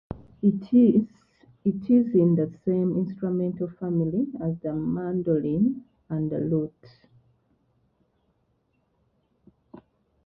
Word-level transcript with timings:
It 0.41 0.73
is 0.73 2.15
in 2.15 2.33
the 2.33 2.51
same 2.65 2.97
instrumental 2.97 3.67
family 3.79 4.31
as 4.43 4.57
the 4.63 4.73
mandolin 4.73 5.83
and 6.09 6.31
the 6.31 6.39
lute. 6.39 7.05